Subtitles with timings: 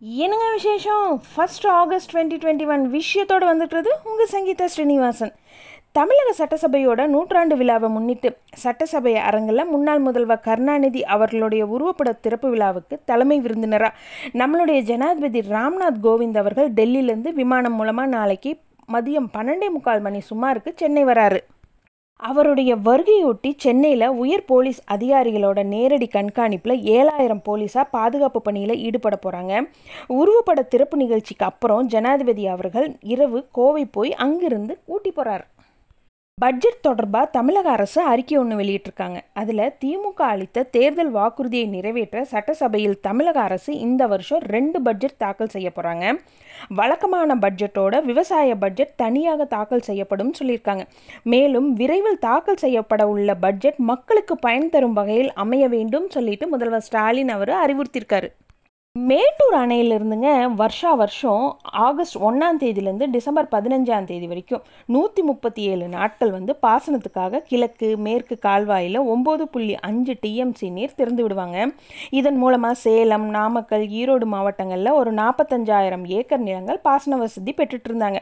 [0.00, 1.22] என்னங்க விசேஷம்?
[1.34, 5.32] First August twenty twenty one விஷயத்தோடு வந்துட்டுறது உங்கள் சங்கீதா ஸ்ரீனிவாசன்.
[5.92, 13.40] தமிழக சட்டசபையோட நூற்றாண்டு விழாவை முன்னிட்டு சட்டசபை அரங்கில் முன்னாள் முதல்வர் கருணாநிதி அவர்களுடைய உருவப்பட திறப்பு விழாவுக்கு தலைமை
[13.40, 13.96] விருந்தினராக
[14.32, 18.52] நம்மளுடைய ஜனாதிபதி ராம்நாத் கோவிந்த் அவர்கள் டெல்லியிலேருந்து விமானம் மூலமாக நாளைக்கு
[18.92, 21.38] மதியம் பன்னெண்டே முக்கால் மணி சுமாருக்கு சென்னை வராரு.
[22.20, 29.54] அவருடைய வருகையொட்டி சென்னையில் உயர் போலீஸ் அதிகாரிகளோட நேரடி கண்காணிப்பில் ஏழாயிரம் போலீஸாக பாதுகாப்பு பணியில் ஈடுபட போகிறாங்க
[30.12, 35.44] உருவப்பட திறப்பு நிகழ்ச்சிக்கு அப்புறம் ஜனாதிபதி அவர்கள் இரவு கோவை போய் அங்கிருந்து ஊட்டி போகிறார்
[36.42, 39.18] பட்ஜெட் தொடர்பாக தமிழக அரசு அறிக்கை ஒன்று வெளியிட்டிருக்காங்க.
[39.40, 45.70] அதில் திமுக அளித்த தேர்தல் வாக்குறுதியை நிறைவேற்ற சட்டசபையில் தமிழக அரசு இந்த வருஷம் ரெண்டு பட்ஜெட் தாக்கல் செய்ய
[45.76, 46.12] போகிறாங்க
[46.80, 50.84] வழக்கமான பட்ஜெட்டோட விவசாய பட்ஜெட் தனியாக தாக்கல் செய்யப்படும் சொல்லியிருக்காங்க.
[51.34, 57.28] மேலும் விரைவில் தாக்கல் செய்யப்பட உள்ள பட்ஜெட் மக்களுக்கு பயன் தரும் வகையில் அமைய வேண்டும் சொல்லிட்டு முதல்வர் ஸ்டாலின்
[57.28, 58.30] அவர் அறிவுறுத்தியிருக்காரு.
[58.98, 66.30] மேட்டூர் அணையிலிருந்துங்க வருஷா வருஷம் ஆகஸ்ட் ஒன்றாம் தேதியிலேருந்து டிசம்பர் பதினஞ்சாம் தேதி வரைக்கும் நூற்றி முப்பத்தி ஏழு நாட்கள்
[66.30, 71.66] வந்து பாசனத்துக்காக கிழக்கு மேற்கு கால்வாயில் ஒம்பது புள்ளி அஞ்சு டிஎம்சி நீர் திறந்து விடுவாங்க.
[72.10, 78.20] இதன் மூலமாக சேலம் நாமக்கல் ஈரோடு மாவட்டங்களில் ஒரு நாற்பத்தஞ்சாயிரம் ஏக்கர் நிலங்கள் பாசன வசதி பெற்றுட்டு இருந்தாங்க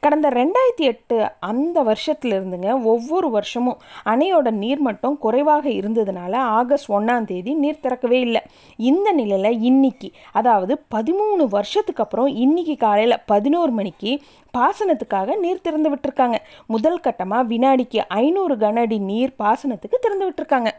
[0.00, 7.54] கடந்த ரெண்டாயிரத்தி எட்டு அந்த வருஷத்துலேருந்துங்க ஒவ்வொரு வருஷமும் அணையோட நீர் மட்டம் குறைவாக இருந்ததுனால ஆகஸ்ட் ஒன்றாம் தேதி
[7.54, 8.42] நீர் திறக்கவே இல்லை.
[8.76, 14.12] இந்த நிலையில் இன்னைக்கு அதாவது பதிமூணு வருஷத்துக்கு அப்புறம் இன்னைக்கு காலையில் பதினோரு மணிக்கு
[14.58, 16.38] பாசனத்துக்காக நீர் திறந்து விட்டுருக்காங்க.
[16.66, 20.70] முதல் கட்டமாக வினாடிக்கு ஐநூறு கனஅடி நீர் பாசனத்துக்கு திறந்து விட்டுருக்காங்க.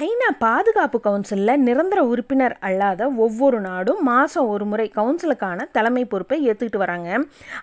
[0.00, 6.80] ஐநா பாதுகாப்பு கவுன்சிலில் நிரந்தர உறுப்பினர் அல்லாத ஒவ்வொரு நாடும் மாதம் ஒரு முறை கவுன்சிலுக்கான தலைமை பொறுப்பை ஏற்றுக்கிட்டு
[6.84, 7.08] வராங்க.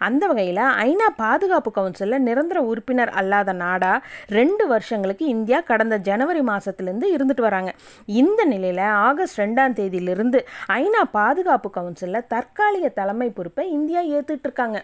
[0.07, 4.05] அந்த வகையில் ஐநா பாதுகாப்பு கவுன்சிலில் நிரந்தர உறுப்பினர் அல்லாத நாடாக
[4.39, 7.73] ரெண்டு வருஷங்களுக்கு இந்தியா கடந்த ஜனவரி மாதத்துலேருந்து இருந்துட்டு வராங்க.
[8.21, 10.41] இந்த நிலையில் ஆகஸ்ட் ரெண்டாம் தேதியிலிருந்து
[10.79, 14.79] ஐநா பாதுகாப்பு கவுன்சிலில் தற்காலிக தலைமை பொறுப்பை இந்தியா ஏற்றுக்கிட்டு இருக்காங்க.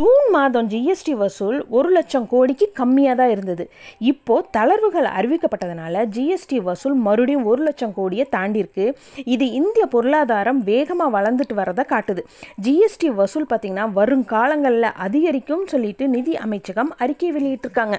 [0.00, 3.64] ஜூன் மாதம் ஜிஎஸ்டி வசூல் ஒரு லட்சம் கோடிக்கு கம்மியாக தான் இருந்தது.
[4.10, 8.86] இப்போது தளர்வுகள் அறிவிக்கப்பட்டதுனால ஜிஎஸ்டி வசூல் மறுபடியும் ஒரு லட்சம் கோடியை தாண்டியிருக்கு.
[9.34, 12.24] இது இந்திய பொருளாதாரம் வேகமாக வளர்ந்துட்டு வரதை காட்டுது.
[12.66, 17.98] ஜிஎஸ்டி வசூல் பார்த்திங்கன்னா வருங்காலங்களில் அதிகரிக்கும் சொல்லிட்டு நிதி அமைச்சகம் அறிக்கை வெளியிட்டிருக்காங்க.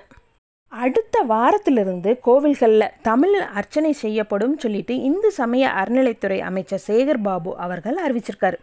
[0.72, 8.59] அடுத்த வாரத்திலிருந்து கோவில்களில் தமிழ் அர்ச்சனை செய்யப்படும் சொல்லிட்டு இந்து சமய அறநிலைத்துறை அமைச்சர் சேகர் பாபு அவர்கள் அறிவிச்சிருக்காரு.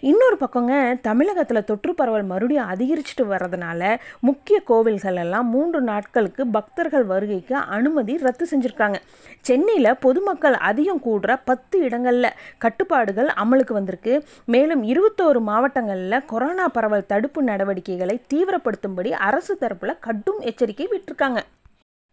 [0.00, 7.54] இன்னொரு பக்கங்க தமிழகத்தில் தொற்று பரவல் மறுபடியும் அதிகரிச்சுட்டு வர்றதுனால முக்கிய கோவில்கள் எல்லாம் மூன்று நாட்களுக்கு பக்தர்கள் வருகைக்கு
[7.54, 8.94] அனுமதி ரத்து செஞ்சுருக்காங்க.
[9.40, 14.24] சென்னையில் பொதுமக்கள் அதிகம் கூடுற பத்து இடங்களில் கட்டுப்பாடுகள் அமலுக்கு வந்திருக்கு.
[14.44, 21.38] மேலும் இருபத்தோரு மாவட்டங்களில் கொரோனா பரவல் தடுப்பு நடவடிக்கைகளை தீவிரப்படுத்தும்படி அரசு தரப்பில் கடும் எச்சரிக்கை விட்டிருக்காங்க.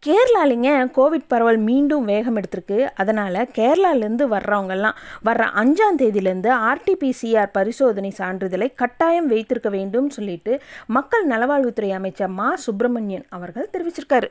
[0.06, 2.88] கேரளாலிங்க கோவிட் பரவல் மீண்டும் வேகம் எடுத்திருக்கு.
[2.96, 11.92] அதனால் கேரளாலேருந்து வர்றவங்கெல்லாம் வர்ற அஞ்சாம் தேதியிலேருந்து ஆர்டிபிசிஆர் பரிசோதனை சான்றிதழை கட்டாயம் வைத்திருக்க வேண்டும் சொல்லிட்டு மக்கள் நலவாழ்வுத்துறை
[11.92, 12.56] அமைச்சர் மா.
[12.56, 14.30] சுப்பிரமணியன் அவர்கள் தெரிவிச்சிருக்காரு.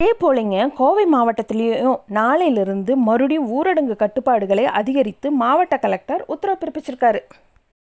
[0.00, 7.20] அதே போலங்க கோவை மாவட்டத்திலையும் நாளையிலிருந்து மறுபடியும் ஊரடங்கு கட்டுப்பாடுகளை அதிகரித்து மாவட்ட கலெக்டர் உத்தரவு பிறப்பிச்சிருக்காரு.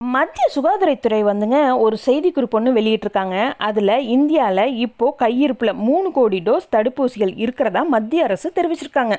[0.04, 3.36] மத்திய சுகாதாரத்துறை வந்துங்க ஒரு செய்திக்குறிப்பு ஒன்று வெளியிட்டிருக்காங்க.
[3.58, 9.16] அதில் இந்தியாவில் இப்போது கையிருப்பில் மூணு கோடி டோஸ் தடுப்பூசிகள் இருக்கிறதா மத்திய அரசு தெரிவிச்சிருக்காங்க.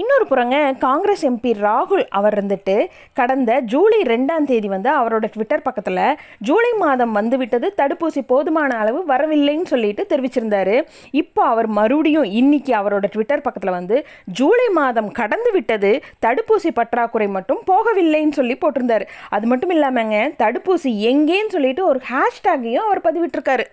[0.00, 2.74] இன்னொரு புறங்க காங்கிரஸ் எம்பி ராகுல் அவர் இருந்துட்டு
[3.18, 6.00] கடந்த ஜூலை ரெண்டாம் தேதி வந்து அவரோட ட்விட்டர் பக்கத்தில்
[6.48, 10.74] ஜூலை மாதம் வந்துவிட்டது தடுப்பூசி போதுமான அளவு வரவில்லைன்னு சொல்லிட்டு தெரிவிச்சிருந்தாரு.
[11.22, 13.98] இப்போ அவர் மறுபடியும் இன்னைக்கு அவரோட ட்விட்டர் பக்கத்தில் வந்து
[14.40, 15.92] ஜூலை மாதம் கடந்து விட்டது
[16.26, 19.06] தடுப்பூசி பற்றாக்குறை மட்டும் போகவில்லைன்னு சொல்லி போட்டிருந்தாரு.
[19.36, 23.66] அது மட்டும் இல்லாமங்க தடுப்பூசி எங்கேன்னு சொல்லிட்டு ஒரு ஹேஷ்டேக்கையும் அவர் பதிவிட்டிருக்காரு.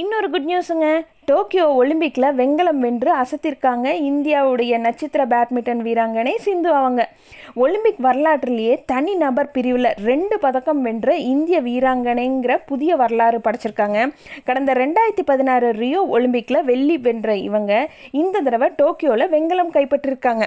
[0.00, 0.86] இன்னொரு குட் நியூஸுங்க
[1.28, 7.00] டோக்கியோ ஒலிம்பிக்கில் வெங்கலம் வென்று அசத்திருக்காங்க இந்தியாவுடைய நட்சத்திர பேட்மிண்டன் வீராங்கனை சிந்து அவங்க.
[7.64, 14.00] ஒலிம்பிக் வரலாற்றிலேயே தனி நபர் பிரிவில் ரெண்டு பதக்கம் வென்ற இந்திய வீராங்கனைங்கிற புதிய வரலாறு படைச்சிருக்காங்க.
[14.44, 17.72] கடந்த ரெண்டாயிரத்தி பதினாறு ரியோ ஒலிம்பிக்கில் வெள்ளி வென்ற இவங்க
[18.22, 20.46] இந்த தடவை டோக்கியோவில் வெங்கலம் கைப்பற்றிருக்காங்க.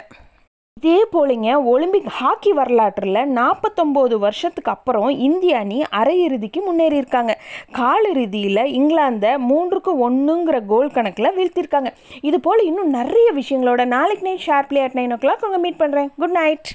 [0.80, 7.34] இதே போலிங்க ஒலிம்பிக் ஹாக்கி வரலாற்றில் நாற்பத்தொம்போது வருஷத்துக்கு அப்புறம் இந்திய அணி அரையிறுதிக்கு முன்னேறியிருக்காங்க.
[7.80, 11.92] காலிறுதியில் இங்கிலாந்தை மூன்றுக்கு ஒன்றுங்கிற கோல் கணக்கில் வீழ்த்திருக்காங்க
[12.30, 16.38] இது போல் இன்னும் நிறைய விஷயங்களோட நாளைக்கு night sharply at nine o'clock உங்கள் மீட் பண்ணுறேன் குட்
[16.42, 16.70] நைட்.